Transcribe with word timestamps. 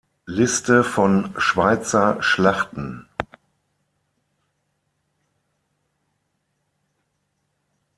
Liste 0.25 0.83
von 0.83 1.31
Schweizer 1.37 2.23
Schlachten 2.23 3.07